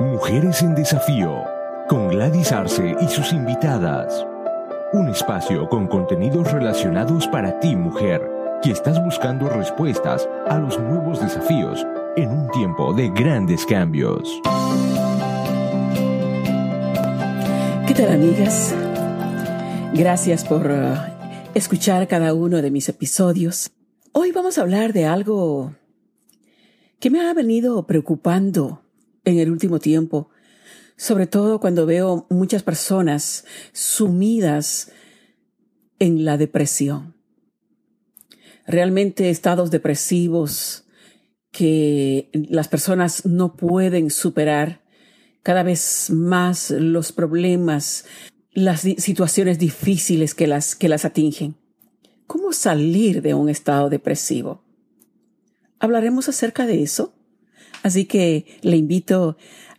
Mujeres 0.00 0.62
en 0.62 0.74
Desafío, 0.74 1.44
con 1.86 2.08
Gladys 2.08 2.52
Arce 2.52 2.96
y 3.02 3.08
sus 3.08 3.34
invitadas. 3.34 4.26
Un 4.94 5.10
espacio 5.10 5.68
con 5.68 5.86
contenidos 5.88 6.50
relacionados 6.50 7.26
para 7.26 7.60
ti, 7.60 7.76
mujer, 7.76 8.26
que 8.62 8.70
estás 8.70 8.98
buscando 9.04 9.50
respuestas 9.50 10.26
a 10.48 10.56
los 10.56 10.80
nuevos 10.80 11.20
desafíos 11.20 11.86
en 12.16 12.30
un 12.30 12.50
tiempo 12.50 12.94
de 12.94 13.10
grandes 13.10 13.66
cambios. 13.66 14.40
¿Qué 17.86 17.92
tal, 17.94 18.12
amigas? 18.14 18.74
Gracias 19.92 20.46
por 20.46 20.66
uh, 20.66 20.96
escuchar 21.52 22.08
cada 22.08 22.32
uno 22.32 22.62
de 22.62 22.70
mis 22.70 22.88
episodios. 22.88 23.70
Hoy 24.12 24.32
vamos 24.32 24.56
a 24.56 24.62
hablar 24.62 24.94
de 24.94 25.04
algo 25.04 25.74
que 27.00 27.10
me 27.10 27.20
ha 27.20 27.34
venido 27.34 27.86
preocupando 27.86 28.79
en 29.30 29.38
el 29.38 29.50
último 29.50 29.78
tiempo, 29.78 30.30
sobre 30.96 31.26
todo 31.26 31.60
cuando 31.60 31.86
veo 31.86 32.26
muchas 32.28 32.62
personas 32.62 33.44
sumidas 33.72 34.92
en 35.98 36.24
la 36.24 36.36
depresión. 36.36 37.14
Realmente 38.66 39.30
estados 39.30 39.70
depresivos 39.70 40.84
que 41.50 42.30
las 42.32 42.68
personas 42.68 43.24
no 43.24 43.56
pueden 43.56 44.10
superar 44.10 44.82
cada 45.42 45.62
vez 45.62 46.10
más 46.10 46.70
los 46.70 47.12
problemas, 47.12 48.04
las 48.52 48.80
situaciones 48.80 49.58
difíciles 49.58 50.34
que 50.34 50.46
las, 50.46 50.76
que 50.76 50.88
las 50.88 51.04
atingen. 51.04 51.56
¿Cómo 52.26 52.52
salir 52.52 53.22
de 53.22 53.34
un 53.34 53.48
estado 53.48 53.88
depresivo? 53.88 54.62
Hablaremos 55.78 56.28
acerca 56.28 56.66
de 56.66 56.82
eso 56.82 57.14
Así 57.82 58.04
que 58.04 58.46
le 58.62 58.76
invito 58.76 59.36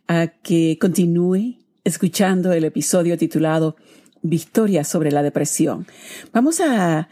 a 0.08 0.28
que 0.28 0.78
continúe 0.80 1.58
escuchando 1.84 2.52
el 2.54 2.64
episodio 2.64 3.18
titulado 3.18 3.76
Victoria 4.22 4.84
sobre 4.84 5.12
la 5.12 5.24
depresión. 5.24 5.88
Vamos 6.32 6.62
a 6.62 7.10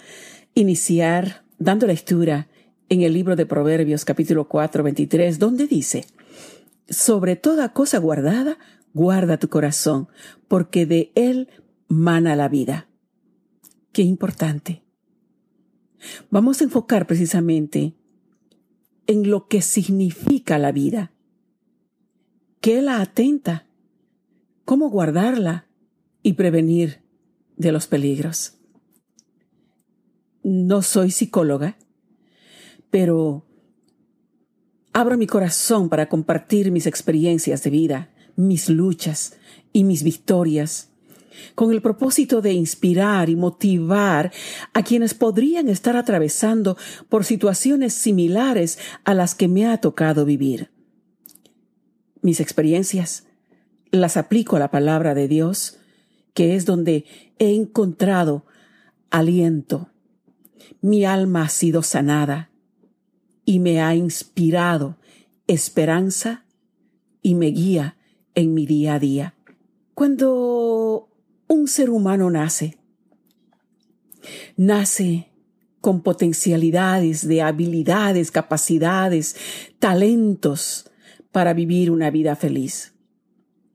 iniciar 0.53 1.43
dando 1.57 1.87
lectura 1.87 2.47
en 2.89 3.01
el 3.01 3.13
libro 3.13 3.35
de 3.35 3.45
Proverbios 3.45 4.05
capítulo 4.05 4.47
4, 4.47 4.83
23, 4.83 5.39
donde 5.39 5.67
dice, 5.67 6.05
sobre 6.89 7.35
toda 7.35 7.73
cosa 7.73 7.99
guardada, 7.99 8.57
guarda 8.93 9.37
tu 9.37 9.49
corazón, 9.49 10.07
porque 10.47 10.85
de 10.85 11.11
él 11.15 11.49
mana 11.87 12.35
la 12.35 12.49
vida. 12.49 12.89
Qué 13.91 14.01
importante. 14.01 14.83
Vamos 16.29 16.61
a 16.61 16.63
enfocar 16.63 17.05
precisamente 17.05 17.95
en 19.09 19.27
lo 19.31 19.47
que 19.47 19.63
significa 19.63 20.59
la 20.59 20.71
vida. 20.71 21.11
¿Qué 22.61 22.79
la 22.83 23.01
atenta? 23.01 23.65
¿Cómo 24.65 24.91
guardarla 24.91 25.65
y 26.21 26.33
prevenir 26.33 27.01
de 27.57 27.71
los 27.71 27.87
peligros? 27.87 28.59
No 30.43 30.83
soy 30.83 31.09
psicóloga, 31.09 31.79
pero 32.91 33.47
abro 34.93 35.17
mi 35.17 35.25
corazón 35.25 35.89
para 35.89 36.07
compartir 36.07 36.71
mis 36.71 36.85
experiencias 36.85 37.63
de 37.63 37.71
vida, 37.71 38.13
mis 38.35 38.69
luchas 38.69 39.39
y 39.73 39.85
mis 39.85 40.03
victorias 40.03 40.91
con 41.55 41.71
el 41.71 41.81
propósito 41.81 42.41
de 42.41 42.53
inspirar 42.53 43.29
y 43.29 43.35
motivar 43.35 44.31
a 44.73 44.83
quienes 44.83 45.13
podrían 45.13 45.69
estar 45.69 45.95
atravesando 45.95 46.77
por 47.09 47.25
situaciones 47.25 47.93
similares 47.93 48.79
a 49.03 49.13
las 49.13 49.35
que 49.35 49.47
me 49.47 49.67
ha 49.67 49.77
tocado 49.79 50.25
vivir. 50.25 50.71
Mis 52.21 52.39
experiencias 52.39 53.25
las 53.91 54.17
aplico 54.17 54.55
a 54.55 54.59
la 54.59 54.71
palabra 54.71 55.13
de 55.13 55.27
Dios, 55.27 55.77
que 56.33 56.55
es 56.55 56.65
donde 56.65 57.05
he 57.39 57.55
encontrado 57.55 58.45
aliento. 59.09 59.89
Mi 60.81 61.05
alma 61.05 61.43
ha 61.43 61.49
sido 61.49 61.81
sanada 61.81 62.49
y 63.45 63.59
me 63.59 63.81
ha 63.81 63.95
inspirado 63.95 64.97
esperanza 65.47 66.45
y 67.21 67.35
me 67.35 67.47
guía 67.47 67.97
en 68.35 68.53
mi 68.53 68.65
día 68.65 68.95
a 68.95 68.99
día. 68.99 69.35
Cuando 69.93 71.09
un 71.49 71.67
ser 71.67 71.89
humano 71.89 72.29
nace. 72.29 72.77
Nace 74.55 75.31
con 75.81 76.01
potencialidades 76.03 77.27
de 77.27 77.41
habilidades, 77.41 78.31
capacidades, 78.31 79.35
talentos 79.79 80.91
para 81.31 81.53
vivir 81.53 81.89
una 81.91 82.11
vida 82.11 82.35
feliz, 82.35 82.93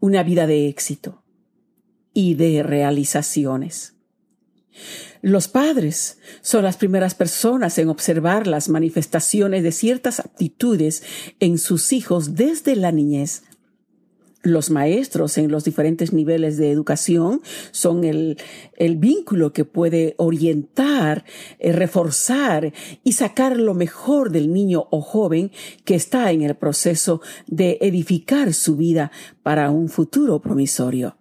una 0.00 0.22
vida 0.22 0.46
de 0.46 0.68
éxito 0.68 1.24
y 2.12 2.34
de 2.34 2.62
realizaciones. 2.62 3.94
Los 5.20 5.48
padres 5.48 6.18
son 6.42 6.64
las 6.64 6.76
primeras 6.76 7.14
personas 7.14 7.78
en 7.78 7.88
observar 7.88 8.46
las 8.46 8.68
manifestaciones 8.68 9.62
de 9.62 9.72
ciertas 9.72 10.20
aptitudes 10.20 11.02
en 11.40 11.58
sus 11.58 11.92
hijos 11.92 12.34
desde 12.34 12.76
la 12.76 12.92
niñez 12.92 13.42
los 14.44 14.70
maestros 14.70 15.38
en 15.38 15.50
los 15.50 15.64
diferentes 15.64 16.12
niveles 16.12 16.58
de 16.58 16.70
educación 16.70 17.40
son 17.72 18.04
el, 18.04 18.36
vínculo 18.96 19.52
que 19.52 19.64
puede 19.64 20.14
orientar, 20.18 21.24
eh, 21.58 21.72
reforzar 21.72 22.72
y 23.02 23.12
sacar 23.12 23.56
lo 23.56 23.74
mejor 23.74 24.30
del 24.30 24.52
niño 24.52 24.86
o 24.90 25.00
joven 25.00 25.50
que 25.84 25.94
está 25.94 26.30
en 26.30 26.42
el 26.42 26.54
proceso 26.54 27.22
de 27.46 27.78
edificar 27.80 28.52
su 28.52 28.76
vida 28.76 29.10
para 29.42 29.70
un 29.70 29.88
futuro 29.88 30.40
promisorio. 30.40 31.16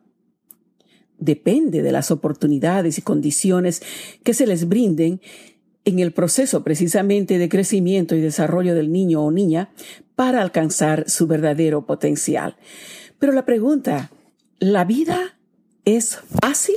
Depende 1.18 1.82
de 1.82 1.92
las 1.94 2.12
oportunidades 2.12 2.98
y 2.98 3.02
condiciones 3.02 3.82
que 4.24 4.34
se 4.34 4.46
les 4.46 4.68
brinden 4.68 5.22
en 5.86 6.00
el 6.00 6.12
proceso 6.12 6.64
precisamente 6.64 7.38
de 7.38 7.50
crecimiento 7.50 8.16
y 8.16 8.22
desarrollo 8.22 8.76
del 8.76 8.92
niño 8.92 9.24
o 9.24 9.32
niña 9.32 9.72
para 10.16 10.42
alcanzar 10.42 11.10
su 11.10 11.28
verdadero 11.28 11.86
potencial. 11.86 12.58
Pero 13.24 13.32
la 13.32 13.46
pregunta, 13.46 14.12
¿la 14.60 14.84
vida 14.84 15.38
es 15.86 16.18
fácil? 16.42 16.76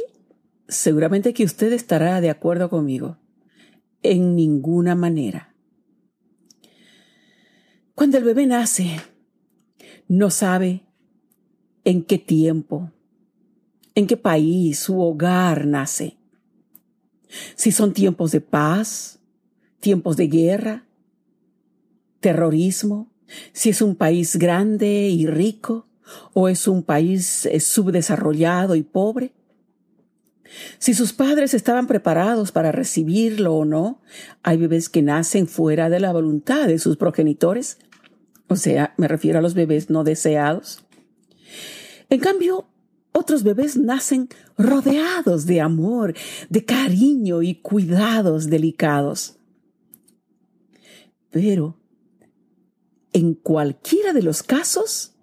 Seguramente 0.68 1.34
que 1.34 1.42
usted 1.42 1.72
estará 1.72 2.20
de 2.20 2.30
acuerdo 2.30 2.70
conmigo. 2.70 3.18
En 4.04 4.36
ninguna 4.36 4.94
manera. 4.94 5.56
Cuando 7.96 8.18
el 8.18 8.22
bebé 8.22 8.46
nace, 8.46 9.00
no 10.06 10.30
sabe 10.30 10.86
en 11.82 12.04
qué 12.04 12.16
tiempo, 12.16 12.92
en 13.96 14.06
qué 14.06 14.16
país, 14.16 14.78
su 14.78 15.00
hogar 15.00 15.66
nace. 15.66 16.16
Si 17.56 17.72
son 17.72 17.92
tiempos 17.92 18.30
de 18.30 18.40
paz, 18.40 19.18
tiempos 19.80 20.16
de 20.16 20.28
guerra, 20.28 20.86
terrorismo, 22.20 23.12
si 23.52 23.70
es 23.70 23.82
un 23.82 23.96
país 23.96 24.36
grande 24.36 25.08
y 25.08 25.26
rico, 25.26 25.88
¿O 26.32 26.48
es 26.48 26.68
un 26.68 26.82
país 26.82 27.46
eh, 27.46 27.60
subdesarrollado 27.60 28.74
y 28.74 28.82
pobre? 28.82 29.32
Si 30.78 30.94
sus 30.94 31.12
padres 31.12 31.54
estaban 31.54 31.86
preparados 31.86 32.52
para 32.52 32.72
recibirlo 32.72 33.54
o 33.54 33.64
no, 33.64 34.00
hay 34.42 34.56
bebés 34.56 34.88
que 34.88 35.02
nacen 35.02 35.48
fuera 35.48 35.88
de 35.88 36.00
la 36.00 36.12
voluntad 36.12 36.68
de 36.68 36.78
sus 36.78 36.96
progenitores. 36.96 37.78
O 38.48 38.56
sea, 38.56 38.94
me 38.96 39.08
refiero 39.08 39.38
a 39.38 39.42
los 39.42 39.54
bebés 39.54 39.90
no 39.90 40.04
deseados. 40.04 40.84
En 42.08 42.20
cambio, 42.20 42.68
otros 43.12 43.42
bebés 43.42 43.76
nacen 43.76 44.28
rodeados 44.56 45.46
de 45.46 45.60
amor, 45.60 46.14
de 46.48 46.64
cariño 46.64 47.42
y 47.42 47.56
cuidados 47.56 48.48
delicados. 48.48 49.38
Pero, 51.30 51.76
en 53.12 53.34
cualquiera 53.34 54.12
de 54.12 54.22
los 54.22 54.42
casos, 54.42 55.15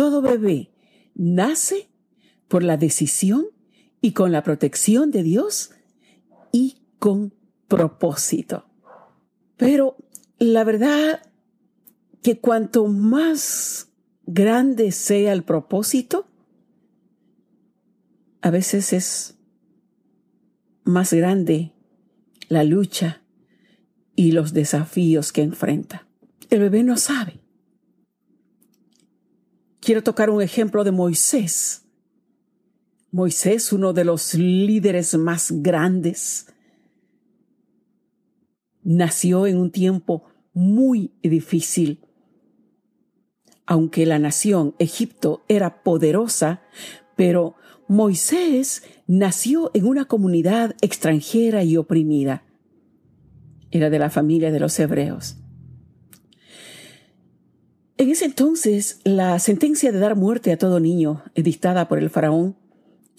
todo 0.00 0.22
bebé 0.22 0.70
nace 1.14 1.90
por 2.48 2.62
la 2.62 2.78
decisión 2.78 3.44
y 4.00 4.12
con 4.12 4.32
la 4.32 4.42
protección 4.42 5.10
de 5.10 5.22
Dios 5.22 5.72
y 6.52 6.86
con 6.98 7.34
propósito. 7.68 8.64
Pero 9.58 9.98
la 10.38 10.64
verdad 10.64 11.20
que 12.22 12.40
cuanto 12.40 12.86
más 12.86 13.90
grande 14.24 14.90
sea 14.92 15.34
el 15.34 15.42
propósito, 15.42 16.26
a 18.40 18.48
veces 18.48 18.94
es 18.94 19.36
más 20.82 21.12
grande 21.12 21.74
la 22.48 22.64
lucha 22.64 23.20
y 24.16 24.32
los 24.32 24.54
desafíos 24.54 25.30
que 25.30 25.42
enfrenta. 25.42 26.08
El 26.48 26.60
bebé 26.60 26.84
no 26.84 26.96
sabe 26.96 27.40
quiero 29.90 30.04
tocar 30.04 30.30
un 30.30 30.40
ejemplo 30.40 30.84
de 30.84 30.92
Moisés. 30.92 31.82
Moisés, 33.10 33.72
uno 33.72 33.92
de 33.92 34.04
los 34.04 34.34
líderes 34.34 35.18
más 35.18 35.50
grandes, 35.50 36.46
nació 38.84 39.48
en 39.48 39.58
un 39.58 39.72
tiempo 39.72 40.26
muy 40.52 41.10
difícil. 41.24 42.06
aunque 43.66 44.06
la 44.06 44.20
nación 44.20 44.76
Egipto 44.78 45.42
era 45.48 45.82
poderosa, 45.82 46.62
pero 47.16 47.56
Moisés 47.88 48.84
nació 49.08 49.72
en 49.74 49.86
una 49.86 50.04
comunidad 50.04 50.76
extranjera 50.82 51.64
y 51.64 51.76
oprimida. 51.76 52.44
Era 53.72 53.90
de 53.90 53.98
la 53.98 54.10
familia 54.10 54.52
de 54.52 54.60
los 54.60 54.78
hebreos. 54.78 55.39
En 58.00 58.08
ese 58.08 58.24
entonces, 58.24 58.98
la 59.04 59.38
sentencia 59.38 59.92
de 59.92 59.98
dar 59.98 60.16
muerte 60.16 60.52
a 60.52 60.56
todo 60.56 60.80
niño, 60.80 61.22
dictada 61.34 61.86
por 61.86 61.98
el 61.98 62.08
faraón, 62.08 62.56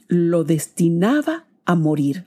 lo 0.07 0.43
destinaba 0.43 1.45
a 1.65 1.75
morir. 1.75 2.25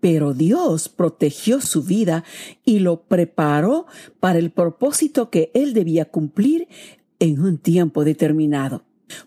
Pero 0.00 0.34
Dios 0.34 0.90
protegió 0.90 1.62
su 1.62 1.84
vida 1.84 2.22
y 2.66 2.80
lo 2.80 3.00
preparó 3.04 3.86
para 4.20 4.38
el 4.38 4.50
propósito 4.50 5.30
que 5.30 5.50
él 5.54 5.72
debía 5.72 6.04
cumplir 6.04 6.68
en 7.18 7.40
un 7.40 7.56
tiempo 7.56 8.04
determinado. 8.04 8.84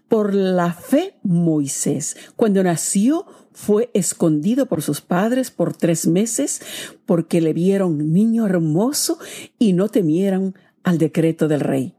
Por 0.08 0.36
la 0.36 0.72
fe, 0.74 1.16
Moisés, 1.24 2.18
cuando 2.36 2.62
nació, 2.62 3.26
fue 3.52 3.90
escondido 3.96 4.68
por 4.68 4.84
sus 4.84 5.02
padres 5.02 5.50
por 5.50 5.76
tres 5.76 6.06
meses 6.06 6.62
porque 7.08 7.42
le 7.42 7.54
vieron 7.54 8.14
niño 8.14 8.46
hermoso 8.46 9.18
y 9.58 9.74
no 9.74 9.90
temieron 9.90 10.54
al 10.83 10.98
decreto 10.98 11.48
del 11.48 11.60
rey. 11.60 11.95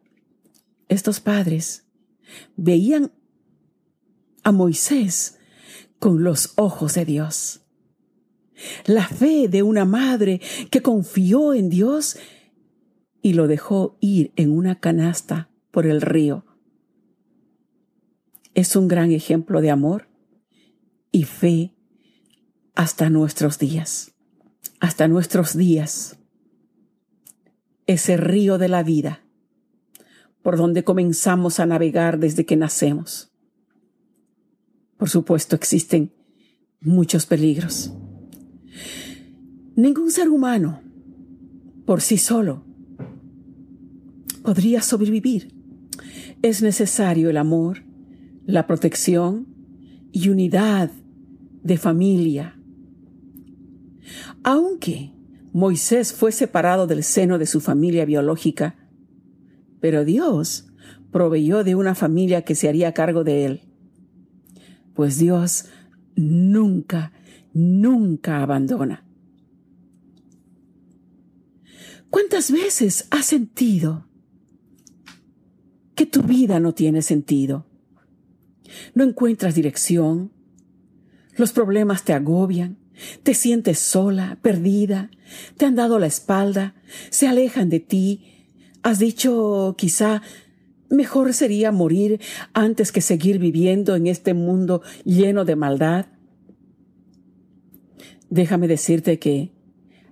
Estos 0.88 1.20
padres 1.20 1.84
veían 2.56 3.12
a 4.43 4.52
Moisés 4.52 5.38
con 5.99 6.25
los 6.25 6.52
ojos 6.56 6.94
de 6.94 7.05
Dios. 7.05 7.61
La 8.84 9.06
fe 9.06 9.49
de 9.49 9.62
una 9.62 9.84
madre 9.84 10.40
que 10.70 10.82
confió 10.82 11.55
en 11.55 11.69
Dios 11.69 12.17
y 13.23 13.34
lo 13.34 13.46
dejó 13.46 13.96
ir 14.00 14.32
en 14.37 14.50
una 14.50 14.79
canasta 14.79 15.49
por 15.70 15.87
el 15.87 16.00
río 16.00 16.44
es 18.55 18.76
un 18.76 18.88
gran 18.88 19.12
ejemplo 19.12 19.61
de 19.61 19.70
amor 19.70 20.08
y 21.11 21.25
fe 21.25 21.75
hasta 22.75 23.11
nuestros 23.11 23.58
días, 23.58 24.12
hasta 24.81 25.08
nuestros 25.08 25.56
días. 25.56 26.19
Ese 27.93 28.17
río 28.17 28.56
de 28.56 28.69
la 28.71 28.83
vida 28.83 29.21
por 30.41 30.56
donde 30.56 30.83
comenzamos 30.83 31.61
a 31.61 31.67
navegar 31.67 32.19
desde 32.19 32.47
que 32.47 32.56
nacemos. 32.56 33.31
Por 34.97 35.11
supuesto, 35.11 35.55
existen 35.55 36.11
muchos 36.81 37.27
peligros. 37.27 37.93
Ningún 39.77 40.11
ser 40.11 40.31
humano 40.31 40.81
por 41.85 42.00
sí 42.00 42.17
solo 42.17 42.65
podría 44.43 44.81
sobrevivir. 44.81 45.53
Es 46.41 46.62
necesario 46.62 47.29
el 47.29 47.37
amor, 47.37 47.85
la 48.47 48.67
protección 48.67 49.49
y 50.12 50.31
unidad 50.31 50.91
de 51.62 51.77
familia. 51.77 52.59
Aunque 54.43 55.12
Moisés 55.52 56.12
fue 56.12 56.32
separado 56.32 56.87
del 56.87 57.04
seno 57.04 57.38
de 57.38 57.46
su 57.46 57.60
familia 57.60 58.04
biológica, 58.04 58.76
pero 59.81 60.04
Dios 60.04 60.66
proveyó 61.10 61.64
de 61.64 61.75
una 61.75 61.94
familia 61.94 62.43
que 62.43 62.54
se 62.54 62.69
haría 62.69 62.94
cargo 62.94 63.25
de 63.25 63.44
él. 63.44 63.60
Pues 64.94 65.19
Dios 65.19 65.66
nunca, 66.16 67.12
nunca 67.52 68.43
abandona. 68.43 69.04
¿Cuántas 72.10 72.50
veces 72.50 73.06
has 73.10 73.26
sentido 73.26 74.06
que 75.94 76.06
tu 76.06 76.22
vida 76.22 76.60
no 76.60 76.75
tiene 76.75 77.02
sentido? 77.02 77.66
no 78.94 79.05
encuentras 79.05 79.55
dirección, 79.55 80.32
los 81.37 81.52
problemas 81.52 82.05
te 82.05 82.12
agobian, 82.12 82.78
te 83.22 83.34
sientes 83.34 83.78
sola, 83.78 84.38
perdida, 84.43 85.10
te 85.56 85.66
han 85.66 85.75
dado 85.75 85.99
la 85.99 86.06
espalda, 86.06 86.75
se 87.10 87.28
alejan 87.28 87.69
de 87.69 87.81
ti, 87.81 88.49
has 88.82 88.99
dicho 88.99 89.75
quizá 89.78 90.22
mejor 90.93 91.32
sería 91.32 91.72
morir 91.72 92.20
antes 92.52 92.93
que 92.93 93.00
seguir 93.00 93.38
viviendo 93.38 93.96
en 93.96 94.06
este 94.06 94.34
mundo 94.34 94.82
lleno 95.04 95.44
de 95.44 95.56
maldad. 95.56 96.06
Déjame 98.28 98.69
decirte 98.69 99.19
que 99.19 99.52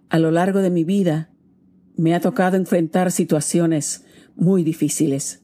a 0.08 0.18
lo 0.18 0.30
largo 0.30 0.60
de 0.60 0.70
mi 0.70 0.84
vida 0.84 1.30
me 1.96 2.14
ha 2.14 2.20
tocado 2.20 2.56
enfrentar 2.56 3.12
situaciones 3.12 4.04
muy 4.34 4.64
difíciles. 4.64 5.42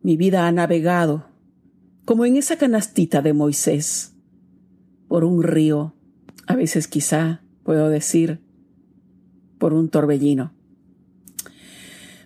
Mi 0.00 0.16
vida 0.16 0.46
ha 0.46 0.52
navegado 0.52 1.26
como 2.04 2.24
en 2.24 2.36
esa 2.36 2.56
canastita 2.56 3.22
de 3.22 3.32
Moisés, 3.32 4.14
por 5.08 5.24
un 5.24 5.42
río, 5.42 5.94
a 6.46 6.56
veces 6.56 6.88
quizá 6.88 7.42
puedo 7.62 7.88
decir, 7.88 8.40
por 9.58 9.74
un 9.74 9.88
torbellino. 9.88 10.52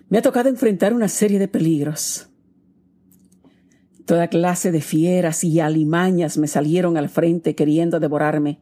Me 0.09 0.17
ha 0.17 0.21
tocado 0.21 0.49
enfrentar 0.49 0.93
una 0.93 1.07
serie 1.07 1.37
de 1.37 1.47
peligros, 1.47 2.26
Toda 4.07 4.29
clase 4.29 4.71
de 4.71 4.79
fieras 4.79 5.43
y 5.43 5.59
alimañas 5.59 6.37
me 6.37 6.47
salieron 6.47 6.95
al 6.95 7.09
frente 7.09 7.55
queriendo 7.55 7.99
devorarme. 7.99 8.57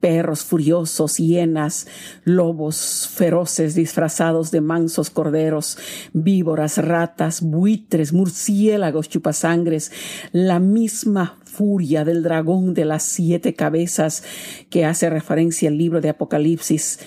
Perros 0.00 0.42
furiosos, 0.42 1.18
hienas, 1.18 1.86
lobos 2.24 3.08
feroces 3.14 3.76
disfrazados 3.76 4.50
de 4.50 4.60
mansos 4.60 5.08
corderos, 5.08 5.78
víboras, 6.12 6.78
ratas, 6.78 7.42
buitres, 7.42 8.12
murciélagos, 8.12 9.08
chupasangres, 9.08 9.92
la 10.32 10.58
misma 10.58 11.38
furia 11.44 12.04
del 12.04 12.24
dragón 12.24 12.74
de 12.74 12.84
las 12.84 13.04
siete 13.04 13.54
cabezas 13.54 14.24
que 14.68 14.84
hace 14.84 15.08
referencia 15.08 15.68
al 15.68 15.78
libro 15.78 16.00
de 16.00 16.08
Apocalipsis 16.08 16.98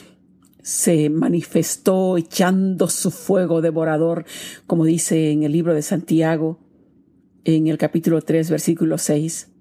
se 0.61 1.09
manifestó 1.09 2.15
echando 2.15 2.87
su 2.87 3.11
fuego 3.11 3.61
devorador, 3.61 4.25
como 4.65 4.85
dice 4.85 5.31
en 5.31 5.43
el 5.43 5.51
libro 5.51 5.73
de 5.73 5.81
Santiago, 5.81 6.64
en 7.45 7.67
el 7.67 7.77
capítulo 7.77 8.21
3, 8.21 8.49
versículo 8.49 8.97
6. 8.97 9.51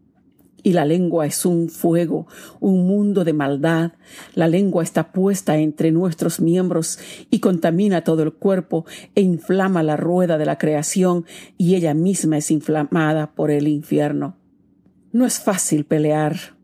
Y 0.63 0.73
la 0.73 0.87
lengua 0.87 1.27
es 1.27 1.45
un 1.45 1.69
fuego, 1.69 2.27
un 2.59 2.87
mundo 2.87 3.23
de 3.25 3.35
maldad. 3.35 3.93
La 4.35 4.49
lengua 4.49 4.83
está 4.83 5.13
puesta 5.13 5.59
entre 5.59 5.93
nuestros 5.93 6.41
miembros 6.41 6.99
y 7.31 7.41
contamina 7.41 8.03
todo 8.03 8.23
el 8.23 8.33
cuerpo 8.33 8.87
e 9.15 9.21
inflama 9.21 9.83
la 9.83 9.99
rueda 9.99 10.39
de 10.39 10.47
la 10.47 10.57
creación 10.57 11.27
y 11.59 11.75
ella 11.75 11.93
misma 11.93 12.39
es 12.39 12.51
inflamada 12.51 13.35
por 13.35 13.51
el 13.51 13.69
infierno. 13.69 14.39
No 15.13 15.27
es 15.27 15.39
fácil 15.39 15.85
pelear 15.85 16.57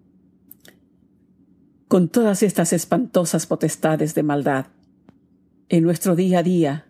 con 1.89 2.09
todas 2.09 2.43
estas 2.43 2.73
espantosas 2.73 3.47
potestades 3.47 4.15
de 4.15 4.23
maldad. 4.23 4.69
En 5.69 5.85
nuestro 5.85 6.17
día 6.17 6.39
a 6.39 6.43
día, 6.43 6.87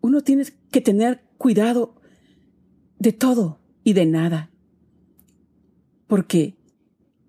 uno 0.00 0.22
tiene 0.22 0.44
que 0.72 0.80
tener 0.80 1.22
cuidado 1.38 1.99
de 3.00 3.12
todo 3.12 3.58
y 3.82 3.94
de 3.94 4.04
nada, 4.04 4.50
porque 6.06 6.58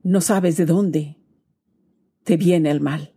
no 0.04 0.20
sabes 0.20 0.58
de 0.58 0.66
dónde 0.66 1.18
te 2.24 2.36
viene 2.38 2.70
el 2.70 2.82
mal. 2.82 3.16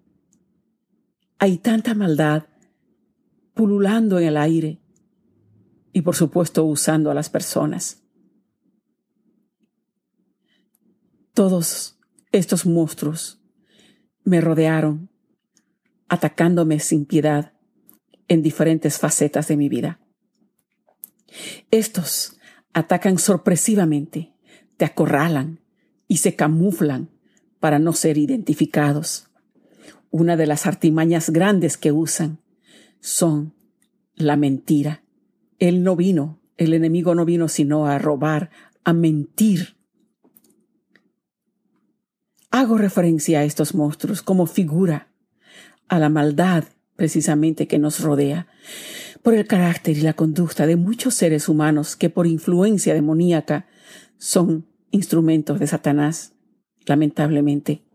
Hay 1.39 1.59
tanta 1.59 1.95
maldad 1.95 2.47
pululando 3.55 4.21
en 4.21 4.29
el 4.29 4.37
aire 4.37 4.81
y 5.93 6.03
por 6.03 6.15
supuesto 6.15 6.65
usando 6.65 7.11
a 7.11 7.15
las 7.15 7.29
personas. 7.29 8.05
Todos 11.33 11.99
estos 12.31 12.67
monstruos 12.67 13.43
me 14.23 14.41
rodearon, 14.41 15.11
atacándome 16.09 16.79
sin 16.79 17.05
piedad 17.05 17.53
en 18.29 18.43
diferentes 18.43 18.99
facetas 18.99 19.49
de 19.49 19.57
mi 19.57 19.69
vida. 19.69 20.01
Estos 21.73 22.39
atacan 22.75 23.19
sorpresivamente, 23.19 24.35
te 24.77 24.85
acorralan 24.85 25.61
y 26.09 26.19
se 26.19 26.35
camuflan 26.35 27.09
para 27.61 27.79
no 27.79 27.93
ser 27.93 28.19
identificados. 28.19 29.31
Una 30.11 30.37
de 30.37 30.47
las 30.47 30.67
artimañas 30.67 31.31
grandes 31.31 31.77
que 31.77 31.93
usan 31.93 32.41
son 33.01 33.55
la 34.15 34.37
mentira. 34.37 35.03
Él 35.59 35.83
no 35.83 35.97
vino, 35.97 36.41
el 36.57 36.75
enemigo 36.75 37.15
no 37.15 37.25
vino 37.25 37.49
sino 37.49 37.87
a 37.87 37.99
robar, 37.99 38.51
a 38.85 38.93
mentir. 38.93 39.77
Hago 42.51 42.77
referencia 42.77 43.41
a 43.41 43.45
estos 43.45 43.75
monstruos 43.75 44.23
como 44.23 44.47
figura 44.47 45.09
a 45.89 45.99
la 45.99 46.09
maldad 46.09 46.65
precisamente 46.97 47.67
que 47.67 47.79
nos 47.79 48.01
rodea 48.01 48.47
por 49.25 49.33
el 49.33 49.47
carácter 49.47 49.97
y 49.97 50.03
la 50.03 50.13
conducta 50.13 50.67
de 50.67 50.77
muchos 50.77 51.15
seres 51.15 51.49
humanos 51.49 51.97
que 51.97 52.11
por 52.11 52.27
influencia 52.27 52.93
demoníaca 52.93 53.67
son 54.19 54.67
instrumentos 54.91 55.59
de 55.59 55.67
Satanás, 55.67 56.35
lamentablemente, 56.85 57.87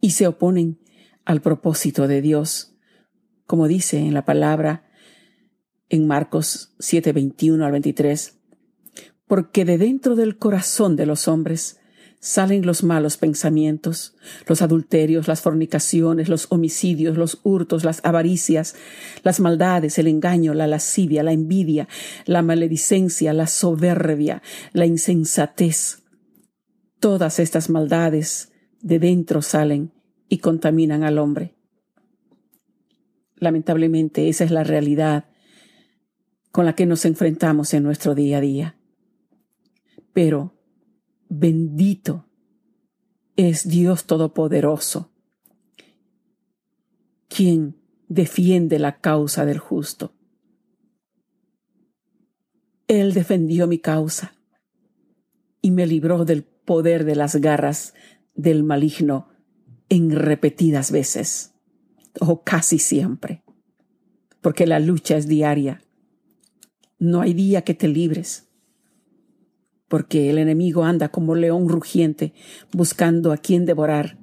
y 0.00 0.12
se 0.12 0.26
oponen 0.26 0.78
al 1.26 1.42
propósito 1.42 2.08
de 2.08 2.22
Dios, 2.22 2.74
como 3.46 3.68
dice 3.68 3.98
en 3.98 4.14
la 4.14 4.24
palabra 4.24 4.90
en 5.90 6.06
Marcos 6.06 6.74
7, 6.78 7.12
21 7.12 7.66
al 7.66 7.72
23, 7.72 8.38
porque 9.26 9.66
de 9.66 9.76
dentro 9.76 10.16
del 10.16 10.38
corazón 10.38 10.96
de 10.96 11.04
los 11.04 11.28
hombres 11.28 11.80
salen 12.22 12.64
los 12.64 12.84
malos 12.84 13.16
pensamientos, 13.16 14.14
los 14.46 14.62
adulterios, 14.62 15.26
las 15.26 15.40
fornicaciones, 15.40 16.28
los 16.28 16.46
homicidios, 16.50 17.18
los 17.18 17.40
hurtos, 17.42 17.82
las 17.82 18.00
avaricias, 18.04 18.76
las 19.24 19.40
maldades, 19.40 19.98
el 19.98 20.06
engaño, 20.06 20.54
la 20.54 20.68
lascivia, 20.68 21.24
la 21.24 21.32
envidia, 21.32 21.88
la 22.24 22.42
maledicencia, 22.42 23.32
la 23.32 23.48
soberbia, 23.48 24.40
la 24.72 24.86
insensatez. 24.86 26.04
Todas 27.00 27.40
estas 27.40 27.68
maldades 27.68 28.52
de 28.80 29.00
dentro 29.00 29.42
salen 29.42 29.90
y 30.28 30.38
contaminan 30.38 31.02
al 31.02 31.18
hombre. 31.18 31.56
Lamentablemente 33.34 34.28
esa 34.28 34.44
es 34.44 34.52
la 34.52 34.62
realidad 34.62 35.24
con 36.52 36.66
la 36.66 36.76
que 36.76 36.86
nos 36.86 37.04
enfrentamos 37.04 37.74
en 37.74 37.82
nuestro 37.82 38.14
día 38.14 38.38
a 38.38 38.40
día. 38.40 38.76
Pero 40.12 40.54
Bendito 41.34 42.26
es 43.36 43.66
Dios 43.66 44.04
Todopoderoso, 44.04 45.10
quien 47.26 47.80
defiende 48.06 48.78
la 48.78 49.00
causa 49.00 49.46
del 49.46 49.56
justo. 49.56 50.12
Él 52.86 53.14
defendió 53.14 53.66
mi 53.66 53.78
causa 53.78 54.34
y 55.62 55.70
me 55.70 55.86
libró 55.86 56.26
del 56.26 56.42
poder 56.44 57.06
de 57.06 57.16
las 57.16 57.36
garras 57.36 57.94
del 58.34 58.62
maligno 58.62 59.30
en 59.88 60.10
repetidas 60.10 60.92
veces, 60.92 61.54
o 62.20 62.42
casi 62.42 62.78
siempre, 62.78 63.42
porque 64.42 64.66
la 64.66 64.80
lucha 64.80 65.16
es 65.16 65.26
diaria. 65.28 65.82
No 66.98 67.22
hay 67.22 67.32
día 67.32 67.62
que 67.62 67.72
te 67.72 67.88
libres 67.88 68.51
porque 69.92 70.30
el 70.30 70.38
enemigo 70.38 70.84
anda 70.84 71.10
como 71.10 71.34
león 71.34 71.68
rugiente 71.68 72.32
buscando 72.72 73.30
a 73.30 73.36
quien 73.36 73.66
devorar, 73.66 74.16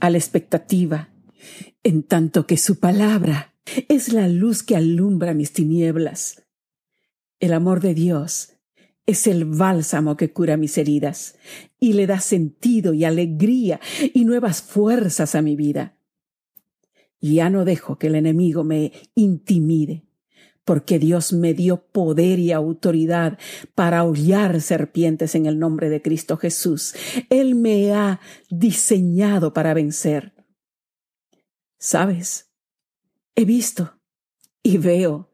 a 0.00 0.10
la 0.10 0.18
expectativa, 0.18 1.10
en 1.84 2.02
tanto 2.02 2.44
que 2.44 2.56
su 2.56 2.80
palabra 2.80 3.54
es 3.88 4.12
la 4.12 4.26
luz 4.26 4.64
que 4.64 4.74
alumbra 4.74 5.32
mis 5.32 5.52
tinieblas. 5.52 6.42
El 7.38 7.52
amor 7.52 7.80
de 7.80 7.94
Dios 7.94 8.54
es 9.06 9.28
el 9.28 9.44
bálsamo 9.44 10.16
que 10.16 10.32
cura 10.32 10.56
mis 10.56 10.76
heridas 10.76 11.36
y 11.78 11.92
le 11.92 12.08
da 12.08 12.18
sentido 12.18 12.94
y 12.94 13.04
alegría 13.04 13.78
y 14.12 14.24
nuevas 14.24 14.60
fuerzas 14.60 15.36
a 15.36 15.40
mi 15.40 15.54
vida. 15.54 16.00
Ya 17.20 17.48
no 17.48 17.64
dejo 17.64 17.96
que 17.96 18.08
el 18.08 18.16
enemigo 18.16 18.64
me 18.64 18.90
intimide 19.14 20.07
porque 20.68 20.98
Dios 20.98 21.32
me 21.32 21.54
dio 21.54 21.78
poder 21.78 22.38
y 22.38 22.52
autoridad 22.52 23.38
para 23.74 24.04
hollar 24.04 24.60
serpientes 24.60 25.34
en 25.34 25.46
el 25.46 25.58
nombre 25.58 25.88
de 25.88 26.02
Cristo 26.02 26.36
Jesús. 26.36 26.94
Él 27.30 27.54
me 27.54 27.94
ha 27.94 28.20
diseñado 28.50 29.54
para 29.54 29.72
vencer. 29.72 30.34
¿Sabes? 31.78 32.50
He 33.34 33.46
visto 33.46 33.98
y 34.62 34.76
veo 34.76 35.32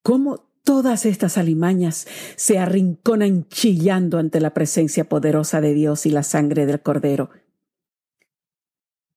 cómo 0.00 0.48
todas 0.62 1.06
estas 1.06 1.38
alimañas 1.38 2.06
se 2.36 2.60
arrinconan 2.60 3.48
chillando 3.48 4.16
ante 4.18 4.40
la 4.40 4.54
presencia 4.54 5.08
poderosa 5.08 5.60
de 5.60 5.74
Dios 5.74 6.06
y 6.06 6.10
la 6.10 6.22
sangre 6.22 6.66
del 6.66 6.80
Cordero. 6.82 7.30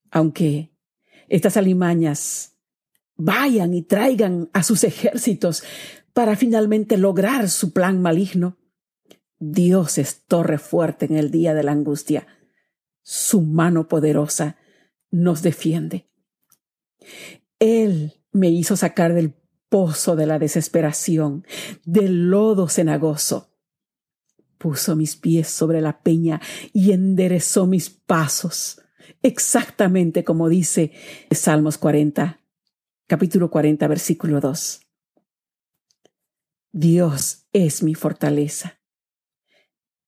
Aunque 0.09 0.71
estas 1.27 1.55
alimañas 1.55 2.54
vayan 3.17 3.73
y 3.73 3.81
traigan 3.81 4.49
a 4.53 4.63
sus 4.63 4.83
ejércitos 4.83 5.63
para 6.13 6.35
finalmente 6.35 6.97
lograr 6.97 7.49
su 7.49 7.73
plan 7.73 8.01
maligno. 8.01 8.57
Dios 9.39 9.97
es 9.97 10.25
torre 10.25 10.57
fuerte 10.57 11.05
en 11.05 11.17
el 11.17 11.31
día 11.31 11.53
de 11.53 11.63
la 11.63 11.71
angustia. 11.71 12.27
Su 13.01 13.41
mano 13.41 13.87
poderosa 13.87 14.57
nos 15.11 15.41
defiende. 15.41 16.09
Él 17.59 18.13
me 18.31 18.49
hizo 18.49 18.75
sacar 18.75 19.13
del 19.13 19.35
pozo 19.69 20.15
de 20.15 20.25
la 20.25 20.39
desesperación, 20.39 21.45
del 21.83 22.29
lodo 22.29 22.69
cenagoso. 22.69 23.51
Puso 24.57 24.95
mis 24.95 25.15
pies 25.15 25.49
sobre 25.49 25.81
la 25.81 26.01
peña 26.01 26.41
y 26.73 26.93
enderezó 26.93 27.67
mis 27.67 27.89
pasos, 27.89 28.81
exactamente 29.21 30.23
como 30.23 30.49
dice 30.49 30.91
Salmos 31.29 31.77
40 31.77 32.44
capítulo 33.07 33.49
40, 33.49 33.87
versículo 33.87 34.39
2. 34.39 34.81
Dios 36.71 37.47
es 37.53 37.83
mi 37.83 37.95
fortaleza. 37.95 38.79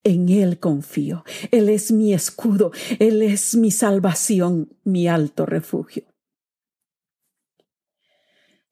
En 0.03 0.29
Él 0.29 0.59
confío. 0.59 1.23
Él 1.51 1.69
es 1.69 1.91
mi 1.91 2.13
escudo. 2.13 2.71
Él 2.99 3.21
es 3.21 3.55
mi 3.55 3.71
salvación, 3.71 4.77
mi 4.83 5.07
alto 5.07 5.45
refugio. 5.45 6.03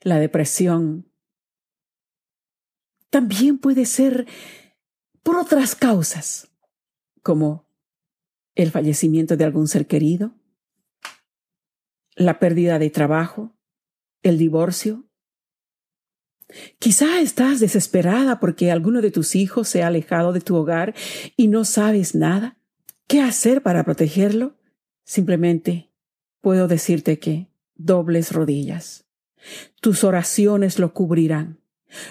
La 0.01 0.19
depresión 0.19 1.11
también 3.09 3.57
puede 3.57 3.85
ser 3.85 4.27
por 5.23 5.37
otras 5.37 5.75
causas, 5.75 6.51
como 7.23 7.67
el 8.53 8.71
fallecimiento 8.71 9.37
de 9.37 9.45
algún 9.45 9.67
ser 9.67 9.87
querido, 9.87 10.35
la 12.15 12.39
pérdida 12.39 12.77
de 12.77 12.89
trabajo, 12.89 13.54
el 14.25 14.39
divorcio. 14.39 15.05
Quizá 16.79 17.21
estás 17.21 17.59
desesperada 17.59 18.39
porque 18.39 18.71
alguno 18.71 19.01
de 19.01 19.11
tus 19.11 19.35
hijos 19.35 19.69
se 19.69 19.83
ha 19.83 19.87
alejado 19.87 20.33
de 20.33 20.41
tu 20.41 20.55
hogar 20.55 20.95
y 21.37 21.47
no 21.47 21.63
sabes 21.63 22.15
nada. 22.15 22.57
¿Qué 23.07 23.21
hacer 23.21 23.61
para 23.61 23.83
protegerlo? 23.83 24.57
Simplemente 25.03 25.91
puedo 26.41 26.67
decirte 26.67 27.19
que 27.19 27.49
dobles 27.75 28.31
rodillas. 28.31 29.05
Tus 29.79 30.03
oraciones 30.03 30.79
lo 30.79 30.91
cubrirán. 30.93 31.59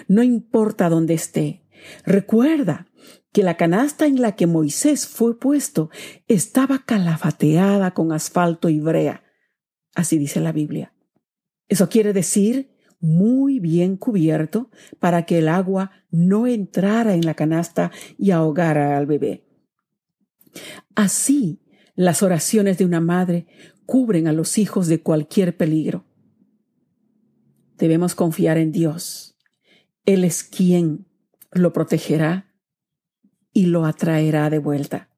No 0.07 0.23
importa 0.23 0.87
dónde 0.87 1.15
esté. 1.15 1.63
Recuerda 2.05 2.87
que 3.33 3.43
la 3.43 3.57
canasta 3.57 4.05
en 4.05 4.21
la 4.21 4.37
que 4.37 4.47
Moisés 4.47 5.05
fue 5.05 5.37
puesto 5.37 5.89
estaba 6.29 6.85
calafateada 6.85 7.93
con 7.93 8.13
asfalto 8.13 8.69
y 8.69 8.79
brea. 8.79 9.23
Así 9.93 10.17
dice 10.17 10.39
la 10.39 10.53
Biblia. 10.53 10.94
Eso 11.67 11.89
quiere 11.89 12.13
decir 12.13 12.75
muy 12.99 13.59
bien 13.59 13.97
cubierto 13.97 14.69
para 14.99 15.25
que 15.25 15.39
el 15.39 15.47
agua 15.47 15.91
no 16.09 16.47
entrara 16.47 17.13
en 17.13 17.25
la 17.25 17.33
canasta 17.33 17.91
y 18.17 18.31
ahogara 18.31 18.97
al 18.97 19.05
bebé. 19.05 19.45
Así, 20.95 21.61
las 21.95 22.23
oraciones 22.23 22.77
de 22.77 22.85
una 22.85 23.01
madre 23.01 23.47
cubren 23.85 24.27
a 24.27 24.33
los 24.33 24.57
hijos 24.57 24.87
de 24.87 25.01
cualquier 25.01 25.55
peligro. 25.55 26.05
Debemos 27.77 28.15
confiar 28.15 28.57
en 28.57 28.71
Dios. 28.71 29.37
Él 30.05 30.23
es 30.23 30.43
quien 30.43 31.07
lo 31.51 31.73
protegerá 31.73 32.53
y 33.53 33.67
lo 33.67 33.85
atraerá 33.85 34.49
de 34.49 34.59
vuelta. 34.59 35.09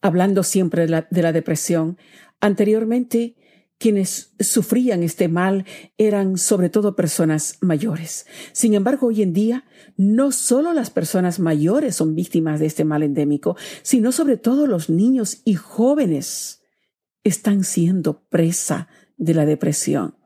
Hablando 0.00 0.42
siempre 0.42 0.82
de 0.82 0.88
la, 0.88 1.08
de 1.10 1.22
la 1.22 1.32
depresión, 1.32 1.98
anteriormente 2.40 3.36
quienes 3.78 4.32
sufrían 4.40 5.02
este 5.02 5.28
mal 5.28 5.64
eran 5.98 6.38
sobre 6.38 6.70
todo 6.70 6.96
personas 6.96 7.58
mayores. 7.60 8.26
Sin 8.52 8.74
embargo, 8.74 9.08
hoy 9.08 9.22
en 9.22 9.32
día, 9.32 9.64
no 9.96 10.32
solo 10.32 10.72
las 10.72 10.90
personas 10.90 11.38
mayores 11.38 11.96
son 11.96 12.14
víctimas 12.14 12.60
de 12.60 12.66
este 12.66 12.84
mal 12.84 13.02
endémico, 13.02 13.56
sino 13.82 14.12
sobre 14.12 14.36
todo 14.36 14.66
los 14.66 14.88
niños 14.88 15.42
y 15.44 15.54
jóvenes 15.54 16.62
están 17.24 17.64
siendo 17.64 18.26
presa 18.28 18.88
de 19.16 19.34
la 19.34 19.44
depresión. 19.44 20.16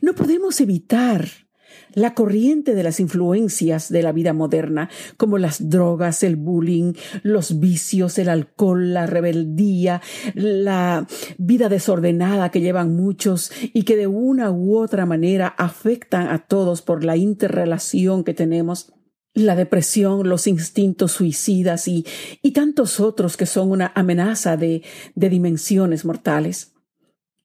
No 0.00 0.14
podemos 0.14 0.60
evitar 0.60 1.47
la 1.94 2.14
corriente 2.14 2.74
de 2.74 2.82
las 2.82 3.00
influencias 3.00 3.88
de 3.90 4.02
la 4.02 4.12
vida 4.12 4.32
moderna, 4.32 4.90
como 5.16 5.38
las 5.38 5.68
drogas, 5.70 6.22
el 6.22 6.36
bullying, 6.36 6.94
los 7.22 7.60
vicios, 7.60 8.18
el 8.18 8.28
alcohol, 8.28 8.94
la 8.94 9.06
rebeldía, 9.06 10.00
la 10.34 11.06
vida 11.38 11.68
desordenada 11.68 12.50
que 12.50 12.60
llevan 12.60 12.94
muchos 12.94 13.50
y 13.72 13.82
que 13.82 13.96
de 13.96 14.06
una 14.06 14.50
u 14.50 14.76
otra 14.76 15.06
manera 15.06 15.48
afectan 15.48 16.28
a 16.28 16.46
todos 16.46 16.82
por 16.82 17.04
la 17.04 17.16
interrelación 17.16 18.24
que 18.24 18.34
tenemos 18.34 18.92
la 19.34 19.54
depresión, 19.54 20.28
los 20.28 20.46
instintos 20.46 21.12
suicidas 21.12 21.86
y, 21.86 22.04
tantos 22.52 22.98
otros 22.98 23.36
que 23.36 23.46
son 23.46 23.70
una 23.70 23.92
amenaza 23.94 24.56
de 24.56 24.82
dimensiones 25.14 26.04
mortales. 26.04 26.72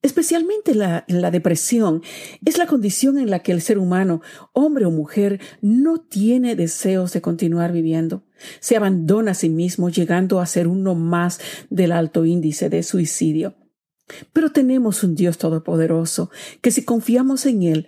Especialmente 0.03 0.75
la, 0.75 1.05
la 1.07 1.31
depresión 1.31 2.03
es 2.43 2.57
la 2.57 2.67
condición 2.67 3.17
en 3.17 3.29
la 3.29 3.39
que 3.39 3.53
el 3.53 3.61
ser 3.61 3.79
humano, 3.79 4.21
hombre 4.51 4.85
o 4.85 4.91
mujer, 4.91 5.39
no 5.61 6.01
tiene 6.01 6.57
deseos 6.57 7.13
de 7.13 7.21
continuar 7.21 7.71
viviendo. 7.71 8.25
Se 8.59 8.75
abandona 8.75 9.31
a 9.31 9.33
sí 9.33 9.47
mismo, 9.47 9.89
llegando 9.89 10.41
a 10.41 10.45
ser 10.45 10.67
uno 10.67 10.93
más 10.93 11.39
del 11.69 11.93
alto 11.93 12.25
índice 12.25 12.69
de 12.69 12.83
suicidio. 12.83 13.55
Pero 14.33 14.51
tenemos 14.51 15.05
un 15.05 15.15
Dios 15.15 15.37
todopoderoso 15.37 16.29
que 16.61 16.71
si 16.71 16.83
confiamos 16.83 17.45
en 17.45 17.63
Él, 17.63 17.87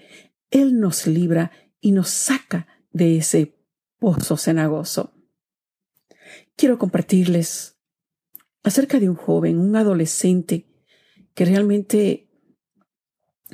Él 0.52 0.80
nos 0.80 1.08
libra 1.08 1.52
y 1.82 1.92
nos 1.92 2.08
saca 2.10 2.68
de 2.92 3.18
ese 3.18 3.60
pozo 4.00 4.38
cenagoso. 4.38 5.14
Quiero 6.56 6.80
compartirles 6.80 7.78
acerca 8.64 9.02
de 9.02 9.10
un 9.10 9.16
joven, 9.16 9.60
un 9.60 9.76
adolescente, 9.76 10.66
que 11.36 11.46
realmente 11.46 12.30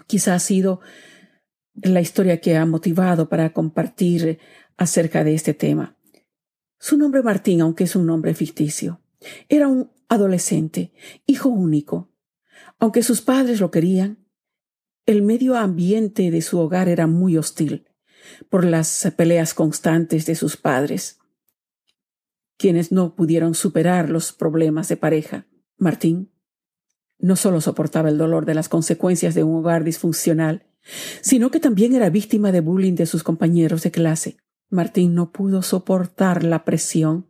quizá 0.07 0.35
ha 0.35 0.39
sido 0.39 0.79
la 1.73 1.99
historia 1.99 2.39
que 2.39 2.55
ha 2.55 2.65
motivado 2.65 3.27
para 3.27 3.51
compartir 3.53 4.39
acerca 4.77 5.23
de 5.23 5.33
este 5.33 5.53
tema. 5.53 5.97
Su 6.79 6.97
nombre 6.97 7.21
Martín, 7.21 7.61
aunque 7.61 7.83
es 7.83 7.95
un 7.95 8.05
nombre 8.05 8.33
ficticio, 8.33 9.01
era 9.49 9.67
un 9.67 9.91
adolescente, 10.07 10.93
hijo 11.25 11.49
único. 11.49 12.11
Aunque 12.79 13.03
sus 13.03 13.21
padres 13.21 13.59
lo 13.59 13.71
querían, 13.71 14.25
el 15.05 15.21
medio 15.21 15.55
ambiente 15.55 16.31
de 16.31 16.41
su 16.41 16.59
hogar 16.59 16.87
era 16.87 17.07
muy 17.07 17.37
hostil 17.37 17.87
por 18.49 18.65
las 18.65 19.11
peleas 19.17 19.53
constantes 19.53 20.25
de 20.25 20.35
sus 20.35 20.57
padres, 20.57 21.19
quienes 22.57 22.91
no 22.91 23.15
pudieron 23.15 23.55
superar 23.55 24.09
los 24.09 24.31
problemas 24.31 24.87
de 24.89 24.97
pareja. 24.97 25.47
Martín 25.77 26.30
no 27.21 27.35
solo 27.35 27.61
soportaba 27.61 28.09
el 28.09 28.17
dolor 28.17 28.45
de 28.45 28.55
las 28.55 28.69
consecuencias 28.69 29.35
de 29.35 29.43
un 29.43 29.57
hogar 29.57 29.83
disfuncional, 29.83 30.65
sino 31.21 31.51
que 31.51 31.59
también 31.59 31.93
era 31.93 32.09
víctima 32.09 32.51
de 32.51 32.61
bullying 32.61 32.95
de 32.95 33.05
sus 33.05 33.23
compañeros 33.23 33.83
de 33.83 33.91
clase. 33.91 34.37
Martín 34.69 35.13
no 35.13 35.31
pudo 35.31 35.61
soportar 35.61 36.43
la 36.43 36.65
presión 36.65 37.27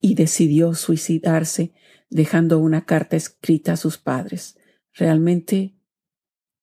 y 0.00 0.14
decidió 0.14 0.74
suicidarse 0.74 1.72
dejando 2.10 2.58
una 2.58 2.84
carta 2.84 3.16
escrita 3.16 3.74
a 3.74 3.76
sus 3.76 3.98
padres. 3.98 4.58
Realmente 4.92 5.76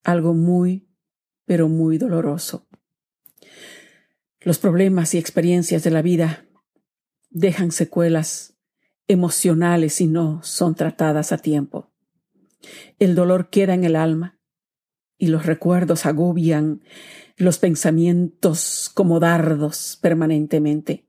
algo 0.03 0.33
muy, 0.33 0.89
pero 1.45 1.69
muy 1.69 1.97
doloroso. 1.97 2.67
Los 4.41 4.57
problemas 4.59 5.13
y 5.13 5.17
experiencias 5.17 5.83
de 5.83 5.91
la 5.91 6.01
vida 6.01 6.45
dejan 7.29 7.71
secuelas 7.71 8.55
emocionales 9.07 9.93
si 9.93 10.07
no 10.07 10.41
son 10.43 10.75
tratadas 10.75 11.31
a 11.31 11.37
tiempo. 11.37 11.84
El 12.99 13.15
dolor 13.15 13.49
queda 13.49 13.73
en 13.73 13.83
el 13.83 13.95
alma 13.95 14.39
y 15.17 15.27
los 15.27 15.45
recuerdos 15.45 16.05
agobian 16.05 16.81
los 17.37 17.57
pensamientos 17.57 18.91
como 18.93 19.19
dardos 19.19 19.97
permanentemente. 20.01 21.07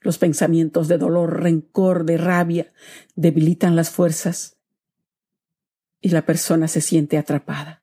Los 0.00 0.18
pensamientos 0.18 0.88
de 0.88 0.98
dolor, 0.98 1.42
rencor, 1.42 2.04
de 2.04 2.18
rabia 2.18 2.72
debilitan 3.14 3.76
las 3.76 3.90
fuerzas 3.90 4.58
y 6.00 6.10
la 6.10 6.26
persona 6.26 6.68
se 6.68 6.80
siente 6.80 7.16
atrapada. 7.16 7.82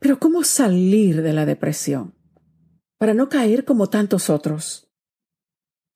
Pero 0.00 0.18
¿cómo 0.18 0.42
salir 0.42 1.22
de 1.22 1.32
la 1.32 1.46
depresión? 1.46 2.14
para 3.02 3.14
no 3.14 3.28
caer 3.28 3.64
como 3.64 3.88
tantos 3.88 4.30
otros, 4.30 4.88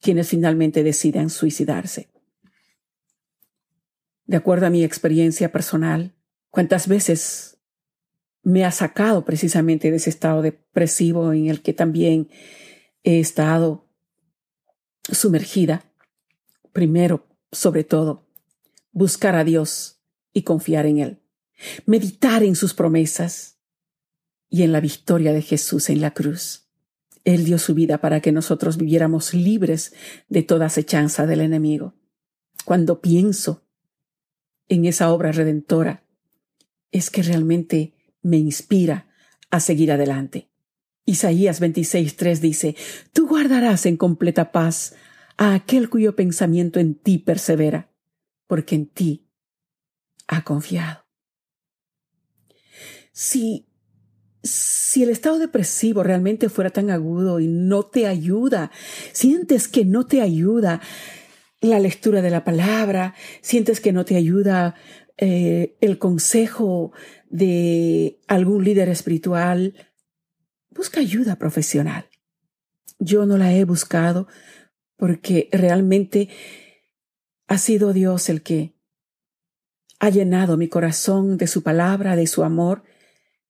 quienes 0.01 0.29
finalmente 0.29 0.83
deciden 0.83 1.31
suicidarse. 1.31 2.11
De 4.27 4.37
acuerdo 4.37 4.67
a 4.67 4.71
mi 4.71 4.83
experiencia 4.83 5.53
personal, 5.53 6.15
cuántas 6.51 6.89
veces 6.89 7.59
me 8.43 8.65
ha 8.65 8.71
sacado 8.71 9.25
precisamente 9.25 9.91
de 9.91 9.97
ese 9.97 10.11
estado 10.11 10.41
depresivo 10.41 11.33
en 11.33 11.49
el 11.49 11.63
que 11.63 11.73
también 11.73 12.29
he 13.03 13.19
estado 13.19 13.89
sumergida. 15.11 15.85
Primero, 16.73 17.27
sobre 17.51 17.85
todo, 17.85 18.29
buscar 18.93 19.35
a 19.35 19.43
Dios 19.45 20.01
y 20.33 20.43
confiar 20.43 20.87
en 20.87 20.99
Él. 20.99 21.23
Meditar 21.87 22.43
en 22.43 22.55
sus 22.55 22.73
promesas 22.73 23.59
y 24.49 24.63
en 24.63 24.73
la 24.73 24.81
victoria 24.81 25.33
de 25.33 25.43
Jesús 25.43 25.91
en 25.91 26.01
la 26.01 26.13
cruz. 26.13 26.69
Él 27.25 27.45
dio 27.45 27.59
su 27.59 27.75
vida 27.75 27.99
para 27.99 28.21
que 28.21 28.31
nosotros 28.31 28.77
viviéramos 28.77 29.35
libres 29.35 29.93
de 30.29 30.45
toda 30.45 30.67
acechanza 30.67 31.27
del 31.27 31.41
enemigo. 31.41 31.95
Cuando 32.65 33.01
pienso 33.01 33.66
en 34.69 34.85
esa 34.85 35.13
obra 35.13 35.33
redentora, 35.33 36.05
es 36.91 37.11
que 37.11 37.23
realmente 37.23 37.95
me 38.23 38.37
inspira 38.37 39.09
a 39.51 39.61
seguir 39.61 39.93
adelante. 39.93 40.49
Isaías 41.05 41.61
26.3 41.61 42.39
dice, 42.41 42.77
Tú 43.13 43.29
guardarás 43.29 43.87
en 43.87 43.97
completa 43.97 44.53
paz 44.53 44.95
a 45.37 45.55
aquel 45.55 45.89
cuyo 45.89 46.17
pensamiento 46.17 46.81
en 46.81 46.95
ti 46.95 47.19
persevera, 47.19 47.91
porque 48.47 48.75
en 48.75 48.87
ti 48.87 49.29
ha 50.27 50.43
confiado. 50.43 51.05
Si 53.13 53.67
si 54.47 55.03
el 55.03 55.11
estado 55.11 55.39
depresivo 55.39 56.03
realmente 56.03 56.49
fuera 56.49 56.71
tan 56.71 56.91
agudo 56.91 57.41
y 57.41 57.49
no 57.49 57.83
te 57.85 58.07
ayuda, 58.07 58.71
sientes 59.13 59.69
que 59.69 59.85
no 59.85 60.07
te 60.07 60.23
ayuda 60.23 60.81
la 61.71 61.79
lectura 61.79 62.23
de 62.23 62.31
la 62.31 62.45
palabra, 62.45 63.15
sientes 63.41 63.81
que 63.81 63.93
no 63.93 64.05
te 64.05 64.17
ayuda 64.17 64.75
eh, 65.19 65.77
el 65.81 65.99
consejo 65.99 66.93
de 67.29 68.21
algún 68.29 68.65
líder 68.65 68.89
espiritual, 68.89 69.75
busca 70.71 71.01
ayuda 71.01 71.37
profesional. 71.37 72.09
Yo 72.99 73.27
no 73.27 73.37
la 73.39 73.53
he 73.53 73.65
buscado 73.65 74.29
porque 74.97 75.49
realmente 75.53 76.29
ha 77.47 77.59
sido 77.59 77.93
Dios 77.93 78.29
el 78.29 78.43
que 78.43 78.75
ha 79.99 80.11
llenado 80.11 80.57
mi 80.57 80.69
corazón 80.69 81.39
de 81.39 81.47
su 81.47 81.63
palabra, 81.63 82.17
de 82.17 82.27
su 82.27 82.45
amor, 82.45 82.85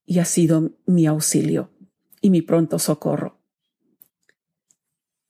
y 0.04 0.20
ha 0.20 0.24
sido 0.24 0.76
mi 0.86 1.06
auxilio 1.06 1.72
y 2.20 2.30
mi 2.30 2.42
pronto 2.42 2.78
socorro. 2.78 3.40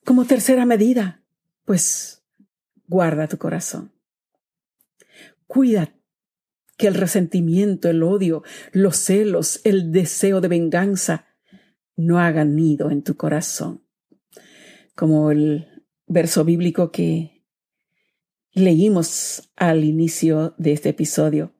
Como 0.04 0.26
tercera 0.26 0.66
medida, 0.66 1.24
pues 1.64 2.22
guarda 2.88 3.28
tu 3.28 3.38
corazón. 3.38 3.92
Cuida 5.46 5.94
que 6.76 6.88
el 6.88 6.94
resentimiento, 6.94 7.88
el 7.88 8.02
odio, 8.02 8.42
los 8.72 8.96
celos, 8.96 9.60
el 9.64 9.92
deseo 9.92 10.40
de 10.40 10.48
venganza 10.48 11.26
no 11.96 12.18
hagan 12.18 12.54
nido 12.54 12.90
en 12.90 13.02
tu 13.02 13.16
corazón. 13.16 13.82
Como 14.94 15.30
el 15.30 15.84
verso 16.06 16.44
bíblico 16.44 16.90
que 16.90 17.44
leímos 18.52 19.50
al 19.56 19.84
inicio 19.84 20.54
de 20.58 20.72
este 20.72 20.90
episodio. 20.90 21.54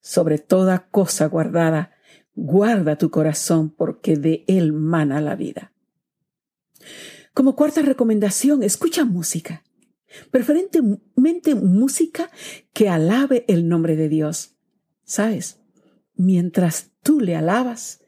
Sobre 0.00 0.38
toda 0.38 0.88
cosa 0.90 1.26
guardada, 1.26 1.96
Guarda 2.38 2.98
tu 2.98 3.10
corazón 3.10 3.70
porque 3.70 4.16
de 4.18 4.44
él 4.46 4.74
mana 4.74 5.22
la 5.22 5.36
vida. 5.36 5.72
Como 7.32 7.56
cuarta 7.56 7.80
recomendación, 7.80 8.62
escucha 8.62 9.06
música. 9.06 9.64
Preferentemente 10.30 11.54
música 11.54 12.30
que 12.72 12.88
alabe 12.88 13.44
el 13.48 13.68
nombre 13.68 13.96
de 13.96 14.08
Dios. 14.08 14.56
¿Sabes? 15.04 15.60
Mientras 16.14 16.92
tú 17.02 17.20
le 17.20 17.36
alabas, 17.36 18.02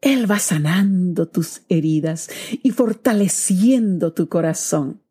Él 0.00 0.30
va 0.30 0.38
sanando 0.38 1.28
tus 1.28 1.62
heridas 1.68 2.28
y 2.62 2.70
fortaleciendo 2.70 4.12
tu 4.12 4.28
corazón. 4.28 5.02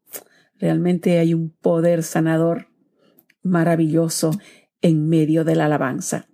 Realmente 0.59 1.17
hay 1.17 1.33
un 1.33 1.49
poder 1.49 2.03
sanador 2.03 2.67
maravilloso 3.41 4.31
en 4.81 5.07
medio 5.07 5.43
de 5.43 5.55
la 5.55 5.65
alabanza. 5.65 6.27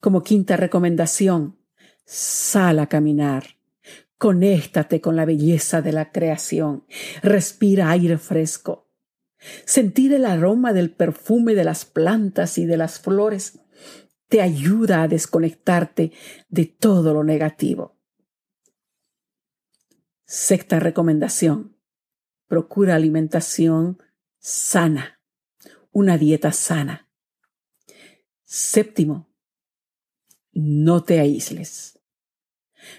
Como 0.00 0.22
quinta 0.22 0.56
recomendación, 0.56 1.58
sal 2.04 2.78
a 2.78 2.86
caminar. 2.86 3.56
Conéctate 4.16 5.00
con 5.00 5.16
la 5.16 5.24
belleza 5.24 5.80
de 5.80 5.92
la 5.92 6.10
creación. 6.10 6.84
Respira 7.22 7.90
aire 7.90 8.18
fresco. 8.18 8.87
Sentir 9.64 10.12
el 10.12 10.24
aroma 10.24 10.72
del 10.72 10.90
perfume 10.90 11.54
de 11.54 11.64
las 11.64 11.84
plantas 11.84 12.58
y 12.58 12.66
de 12.66 12.76
las 12.76 12.98
flores 12.98 13.60
te 14.28 14.42
ayuda 14.42 15.02
a 15.02 15.08
desconectarte 15.08 16.12
de 16.48 16.66
todo 16.66 17.14
lo 17.14 17.24
negativo. 17.24 17.96
Sexta 20.24 20.78
recomendación. 20.78 21.76
Procura 22.46 22.94
alimentación 22.94 24.02
sana, 24.38 25.20
una 25.90 26.18
dieta 26.18 26.52
sana. 26.52 27.08
Séptimo, 28.44 29.30
no 30.52 31.02
te 31.02 31.20
aísles. 31.20 31.97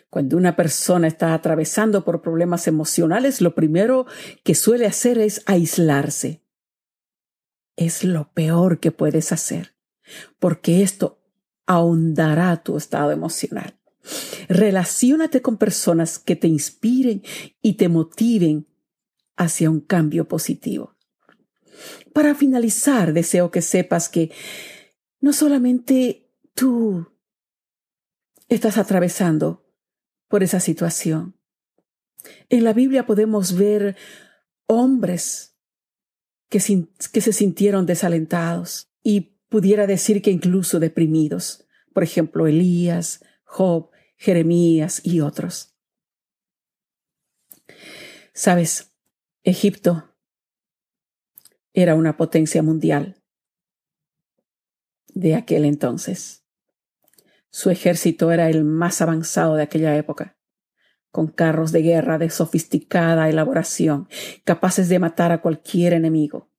Cuando 0.10 0.38
una 0.38 0.56
persona 0.56 1.08
está 1.08 1.34
atravesando 1.34 2.04
por 2.04 2.22
problemas 2.22 2.68
emocionales, 2.68 3.42
lo 3.42 3.56
primero 3.56 4.06
que 4.44 4.56
suele 4.56 4.86
hacer 4.86 5.18
es 5.18 5.42
aislarse. 5.46 6.44
Es 7.76 8.04
lo 8.04 8.32
peor 8.34 8.80
que 8.80 8.92
puedes 8.92 9.32
hacer, 9.32 9.76
porque 10.40 10.84
esto 10.84 11.22
ahondará 11.66 12.64
tu 12.64 12.78
estado 12.78 13.12
emocional. 13.12 13.80
Relaciónate 14.48 15.42
con 15.42 15.58
personas 15.58 16.20
que 16.20 16.36
te 16.36 16.48
inspiren 16.48 17.22
y 17.62 17.74
te 17.74 17.90
motiven 17.90 18.68
hacia 19.38 19.70
un 19.70 19.80
cambio 19.80 20.28
positivo. 20.28 20.96
Para 22.14 22.36
finalizar, 22.36 23.14
deseo 23.14 23.52
que 23.52 23.62
sepas 23.62 24.10
que 24.10 24.32
no 25.22 25.32
solamente 25.32 26.30
tú 26.54 27.08
estás 28.50 28.78
atravesando 28.78 29.69
por 30.30 30.44
esa 30.44 30.62
situación. 30.62 31.36
En 32.48 32.64
la 32.64 32.72
Biblia 32.72 33.06
podemos 33.06 33.58
ver 33.58 33.98
hombres 34.68 35.58
que, 36.48 36.60
que 37.12 37.22
se 37.22 37.34
sintieron 37.34 37.86
desalentados 37.86 38.90
y 39.04 39.36
pudiera 39.50 39.88
decir 39.88 40.22
que 40.22 40.32
incluso 40.32 40.80
deprimidos. 40.80 41.68
Por 41.94 42.04
ejemplo, 42.04 42.48
Elías, 42.48 43.26
Job, 43.44 43.90
Jeremías 44.16 45.02
y 45.04 45.22
otros. 45.22 45.76
Sabes, 48.34 48.92
Egipto 49.44 50.16
era 51.74 51.96
una 51.96 52.18
potencia 52.18 52.62
mundial 52.62 53.22
de 55.14 55.36
aquel 55.36 55.66
entonces. 55.66 56.46
Su 57.52 57.70
ejército 57.70 58.32
era 58.32 58.50
el 58.50 58.64
más 58.64 59.02
avanzado 59.02 59.56
de 59.56 59.64
aquella 59.64 59.96
época, 59.96 60.38
con 61.12 61.28
carros 61.28 61.72
de 61.72 61.82
guerra 61.82 62.18
de 62.18 62.30
sofisticada 62.30 63.30
elaboración, 63.30 64.08
capaces 64.44 64.90
de 64.90 65.00
matar 65.00 65.32
a 65.32 65.42
cualquier 65.42 65.94
enemigo. 65.94 66.50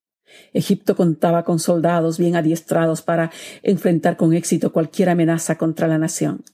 Egipto 0.53 0.97
contaba 0.97 1.45
con 1.45 1.59
soldados 1.59 2.19
bien 2.19 2.37
adiestrados 2.37 3.03
para 3.03 3.31
enfrentar 3.63 4.17
con 4.17 4.33
éxito 4.33 4.73
cualquier 4.73 5.09
amenaza 5.09 5.59
contra 5.59 5.89
la 5.89 5.99
nación. 5.99 6.45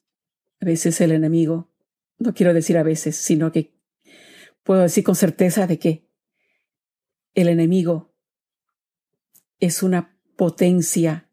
A 0.60 0.64
veces 0.64 1.00
el 1.00 1.12
enemigo, 1.12 1.70
no 2.18 2.34
quiero 2.34 2.54
decir 2.54 2.78
a 2.78 2.82
veces, 2.82 3.16
sino 3.16 3.52
que 3.52 3.74
puedo 4.62 4.82
decir 4.82 5.04
con 5.04 5.14
certeza 5.14 5.66
de 5.66 5.78
que 5.78 6.06
el 7.34 7.48
enemigo 7.48 8.14
es 9.60 9.82
una 9.82 10.18
potencia 10.36 11.28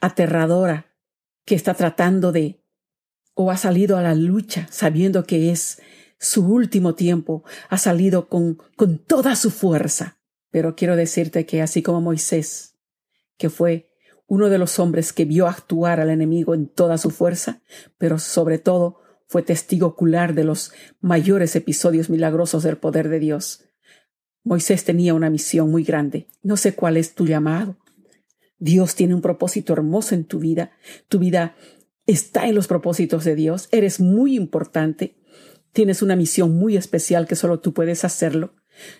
aterradora 0.00 0.87
que 1.48 1.54
está 1.54 1.72
tratando 1.72 2.30
de 2.30 2.62
o 3.32 3.50
ha 3.50 3.56
salido 3.56 3.96
a 3.96 4.02
la 4.02 4.14
lucha 4.14 4.68
sabiendo 4.70 5.24
que 5.24 5.50
es 5.50 5.80
su 6.18 6.44
último 6.46 6.94
tiempo, 6.94 7.42
ha 7.70 7.78
salido 7.78 8.28
con, 8.28 8.58
con 8.76 8.98
toda 8.98 9.34
su 9.34 9.50
fuerza. 9.50 10.18
Pero 10.50 10.76
quiero 10.76 10.94
decirte 10.94 11.46
que 11.46 11.62
así 11.62 11.82
como 11.82 12.02
Moisés, 12.02 12.76
que 13.38 13.48
fue 13.48 13.90
uno 14.26 14.50
de 14.50 14.58
los 14.58 14.78
hombres 14.78 15.14
que 15.14 15.24
vio 15.24 15.46
actuar 15.46 16.00
al 16.00 16.10
enemigo 16.10 16.54
en 16.54 16.68
toda 16.68 16.98
su 16.98 17.08
fuerza, 17.08 17.62
pero 17.96 18.18
sobre 18.18 18.58
todo 18.58 19.00
fue 19.26 19.42
testigo 19.42 19.86
ocular 19.86 20.34
de 20.34 20.44
los 20.44 20.72
mayores 21.00 21.56
episodios 21.56 22.10
milagrosos 22.10 22.62
del 22.62 22.76
poder 22.76 23.08
de 23.08 23.20
Dios. 23.20 23.64
Moisés 24.44 24.84
tenía 24.84 25.14
una 25.14 25.30
misión 25.30 25.70
muy 25.70 25.82
grande. 25.82 26.26
No 26.42 26.58
sé 26.58 26.74
cuál 26.74 26.98
es 26.98 27.14
tu 27.14 27.26
llamado. 27.26 27.78
Dios 28.58 28.94
tiene 28.94 29.14
un 29.14 29.22
propósito 29.22 29.72
hermoso 29.72 30.14
en 30.14 30.24
tu 30.24 30.38
vida. 30.38 30.72
Tu 31.08 31.18
vida 31.18 31.56
está 32.06 32.48
en 32.48 32.54
los 32.54 32.66
propósitos 32.66 33.24
de 33.24 33.36
Dios. 33.36 33.68
Eres 33.70 34.00
muy 34.00 34.36
importante. 34.36 35.16
Tienes 35.72 36.02
una 36.02 36.16
misión 36.16 36.56
muy 36.56 36.76
especial 36.76 37.26
que 37.26 37.36
solo 37.36 37.60
tú 37.60 37.72
puedes 37.72 38.04
hacerlo. 38.04 38.54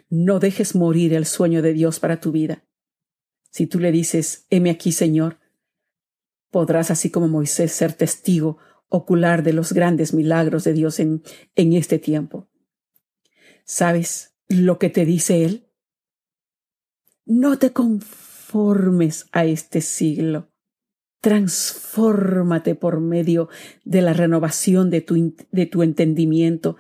No 0.09 0.39
dejes 0.39 0.75
morir 0.75 1.15
el 1.15 1.27
sueño 1.27 1.63
de 1.63 1.73
Dios 1.73 2.01
para 2.01 2.21
tu 2.21 2.33
vida. 2.33 2.65
Si 3.51 3.67
tú 3.67 3.81
le 3.81 3.93
dices, 3.93 4.47
heme 4.51 4.71
aquí, 4.71 4.93
Señor, 4.93 5.39
podrás, 6.51 6.91
así 6.91 7.11
como 7.11 7.29
Moisés, 7.29 7.73
ser 7.73 7.93
testigo 7.93 8.59
ocular 8.89 9.43
de 9.43 9.53
los 9.53 9.73
grandes 9.73 10.15
milagros 10.15 10.65
de 10.65 10.73
Dios 10.73 10.99
en, 11.01 11.23
en 11.57 11.73
este 11.73 11.99
tiempo. 11.99 12.49
¿Sabes 13.65 14.35
lo 14.49 14.79
que 14.79 14.89
te 14.89 15.05
dice 15.05 15.45
Él? 15.45 15.69
No 17.27 17.59
te 17.59 17.73
conformes 18.49 19.27
a 19.33 19.45
este 19.45 19.81
siglo. 19.81 20.49
Transfórmate 21.21 22.75
por 22.75 23.01
medio 23.01 23.49
de 23.85 24.03
la 24.03 24.13
renovación 24.13 24.91
de 24.91 25.01
tu, 25.01 25.35
de 25.51 25.67
tu 25.67 25.83
entendimiento 25.83 26.77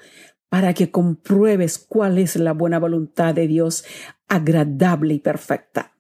para 0.48 0.72
que 0.72 0.90
compruebes 0.90 1.78
cuál 1.78 2.18
es 2.18 2.37
la 2.37 2.52
buena 2.52 2.78
voluntad 2.78 3.35
de 3.35 3.46
Dios 3.46 3.85
agradable 4.28 5.14
y 5.14 5.18
perfecta. 5.18 5.94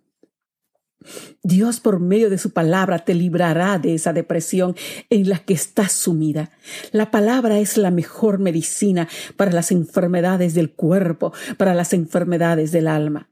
Dios 1.42 1.80
por 1.80 2.00
medio 2.00 2.30
de 2.30 2.38
su 2.38 2.52
palabra 2.52 3.00
te 3.00 3.14
librará 3.14 3.78
de 3.78 3.94
esa 3.94 4.12
depresión 4.12 4.74
en 5.10 5.28
la 5.28 5.38
que 5.38 5.54
estás 5.54 5.92
sumida. 5.92 6.50
La 6.92 7.10
palabra 7.10 7.58
es 7.58 7.76
la 7.76 7.90
mejor 7.90 8.38
medicina 8.38 9.08
para 9.36 9.52
las 9.52 9.70
enfermedades 9.70 10.54
del 10.54 10.72
cuerpo, 10.72 11.32
para 11.56 11.74
las 11.74 11.92
enfermedades 11.92 12.72
del 12.72 12.88
alma. 12.88 13.28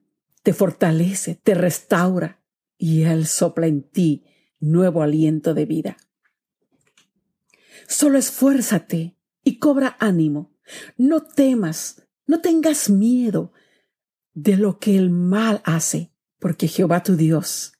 Te 0.47 0.53
fortalece, 0.53 1.35
te 1.35 1.55
restaura 1.55 2.41
y 2.79 3.03
Él 3.03 3.27
sopla 3.27 3.67
en 3.67 3.83
ti 3.83 4.27
nuevo 4.61 5.03
aliento 5.03 5.55
de 5.55 5.67
vida. 5.67 5.97
Solo 7.89 8.17
esfuérzate 8.17 9.17
y 9.43 9.59
cobra 9.59 9.97
ánimo. 9.99 10.55
No 10.97 11.25
temas, 11.25 12.07
no 12.29 12.43
tengas 12.43 12.91
miedo 12.91 13.55
de 14.35 14.57
lo 14.57 14.79
que 14.79 14.97
el 14.97 15.11
mal 15.11 15.63
hace 15.65 16.13
porque 16.39 16.69
Jehová 16.69 17.03
tu 17.03 17.17
Dios 17.17 17.73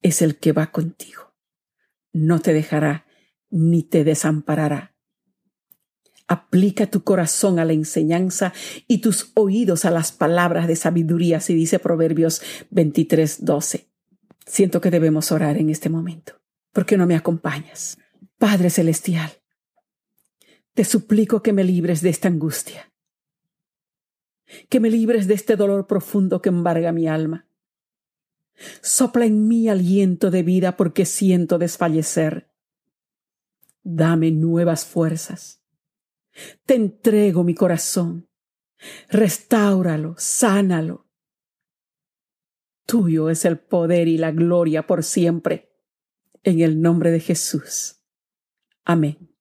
es 0.00 0.22
el 0.22 0.38
que 0.38 0.52
va 0.52 0.70
contigo. 0.70 1.34
No 2.12 2.38
te 2.38 2.52
dejará 2.52 3.04
ni 3.50 3.82
te 3.82 4.04
desamparará. 4.04 4.91
Aplica 6.32 6.86
tu 6.86 7.04
corazón 7.04 7.58
a 7.58 7.64
la 7.64 7.72
enseñanza 7.72 8.52
y 8.88 8.98
tus 8.98 9.32
oídos 9.34 9.84
a 9.84 9.90
las 9.90 10.12
palabras 10.12 10.66
de 10.66 10.76
sabiduría, 10.76 11.40
si 11.40 11.54
dice 11.54 11.78
Proverbios 11.78 12.42
23, 12.70 13.44
12. 13.44 13.88
Siento 14.46 14.80
que 14.80 14.90
debemos 14.90 15.30
orar 15.32 15.56
en 15.56 15.70
este 15.70 15.88
momento. 15.88 16.40
¿Por 16.72 16.86
qué 16.86 16.96
no 16.96 17.06
me 17.06 17.16
acompañas? 17.16 17.98
Padre 18.38 18.70
Celestial, 18.70 19.30
te 20.74 20.84
suplico 20.84 21.42
que 21.42 21.52
me 21.52 21.64
libres 21.64 22.00
de 22.00 22.10
esta 22.10 22.28
angustia, 22.28 22.92
que 24.68 24.80
me 24.80 24.90
libres 24.90 25.26
de 25.26 25.34
este 25.34 25.56
dolor 25.56 25.86
profundo 25.86 26.40
que 26.42 26.48
embarga 26.48 26.92
mi 26.92 27.06
alma 27.06 27.46
Sopla 28.80 29.26
en 29.26 29.48
mí 29.48 29.68
aliento 29.68 30.30
de 30.30 30.42
vida 30.42 30.76
porque 30.76 31.04
siento 31.04 31.58
desfallecer. 31.58 32.50
Dame 33.82 34.30
nuevas 34.30 34.84
fuerzas. 34.84 35.61
Te 36.64 36.74
entrego 36.74 37.44
mi 37.44 37.54
corazón. 37.54 38.28
Restáuralo, 39.08 40.14
sánalo. 40.18 41.08
Tuyo 42.86 43.30
es 43.30 43.44
el 43.44 43.58
poder 43.58 44.08
y 44.08 44.18
la 44.18 44.32
gloria 44.32 44.86
por 44.86 45.04
siempre. 45.04 45.72
En 46.42 46.60
el 46.60 46.80
nombre 46.80 47.10
de 47.10 47.20
Jesús. 47.20 48.02
Amén. 48.84 49.32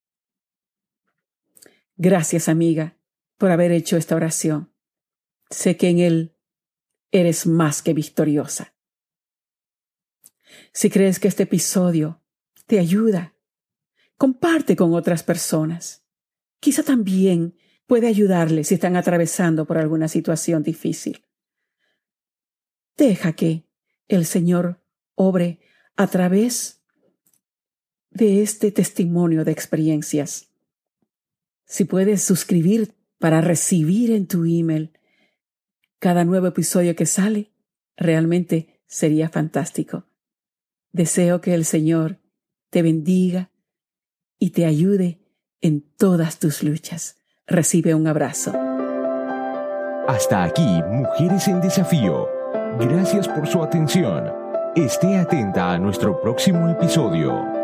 Gracias, 1.95 2.47
amiga, 2.47 2.97
por 3.37 3.51
haber 3.51 3.71
hecho 3.71 3.97
esta 3.97 4.15
oración. 4.15 4.71
Sé 5.49 5.77
que 5.77 5.89
en 5.89 5.99
Él 5.99 6.37
eres 7.11 7.45
más 7.45 7.81
que 7.81 7.93
victoriosa. 7.93 8.75
Si 10.73 10.89
crees 10.89 11.19
que 11.19 11.27
este 11.27 11.43
episodio 11.43 12.23
te 12.65 12.79
ayuda, 12.79 13.35
comparte 14.17 14.75
con 14.75 14.93
otras 14.93 15.23
personas. 15.23 16.00
Quizá 16.61 16.83
también 16.83 17.55
puede 17.87 18.07
ayudarles 18.07 18.67
si 18.67 18.75
están 18.75 18.95
atravesando 18.95 19.65
por 19.65 19.79
alguna 19.79 20.07
situación 20.07 20.61
difícil. 20.61 21.25
Deja 22.95 23.33
que 23.33 23.65
el 24.07 24.25
Señor 24.25 24.79
obre 25.15 25.59
a 25.95 26.07
través 26.07 26.83
de 28.11 28.43
este 28.43 28.71
testimonio 28.71 29.43
de 29.43 29.51
experiencias. 29.51 30.51
Si 31.65 31.85
puedes 31.85 32.21
suscribir 32.21 32.93
para 33.17 33.41
recibir 33.41 34.11
en 34.11 34.27
tu 34.27 34.45
email 34.45 34.91
cada 35.97 36.25
nuevo 36.25 36.47
episodio 36.47 36.95
que 36.95 37.07
sale, 37.07 37.51
realmente 37.97 38.81
sería 38.85 39.29
fantástico. 39.29 40.05
Deseo 40.91 41.41
que 41.41 41.55
el 41.55 41.65
Señor 41.65 42.19
te 42.69 42.83
bendiga 42.83 43.51
y 44.37 44.51
te 44.51 44.65
ayude 44.65 45.20
en 45.61 45.83
todas 45.97 46.39
tus 46.39 46.63
luchas. 46.63 47.17
Recibe 47.47 47.93
un 47.93 48.07
abrazo. 48.07 48.53
Hasta 50.07 50.43
aquí, 50.43 50.81
Mujeres 50.89 51.47
en 51.47 51.61
Desafío. 51.61 52.27
Gracias 52.79 53.27
por 53.27 53.47
su 53.47 53.63
atención. 53.63 54.31
Esté 54.75 55.17
atenta 55.17 55.73
a 55.73 55.77
nuestro 55.77 56.19
próximo 56.21 56.69
episodio. 56.69 57.60